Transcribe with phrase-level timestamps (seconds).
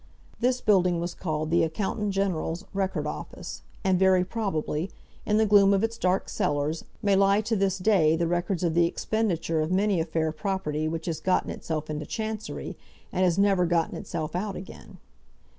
[0.39, 4.89] This building was called the Accountant General's Record Office, and very probably,
[5.27, 8.73] in the gloom of its dark cellars, may lie to this day the records of
[8.73, 12.75] the expenditure of many a fair property which has gotten itself into Chancery,
[13.11, 14.97] and has never gotten itself out again.